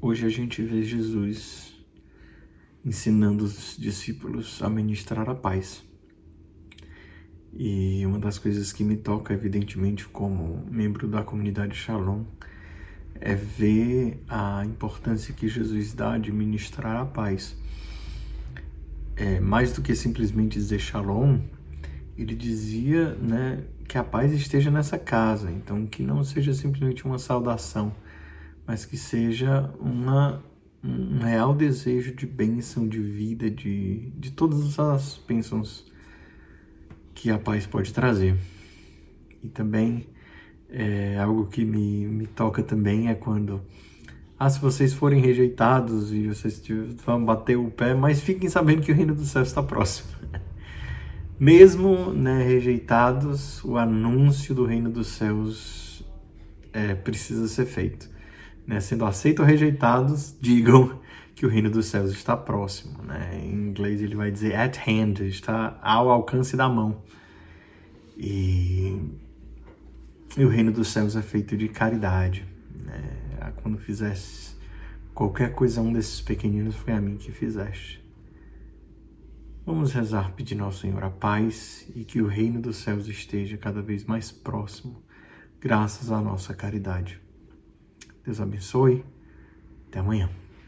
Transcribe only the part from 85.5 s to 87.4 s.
graças à nossa caridade.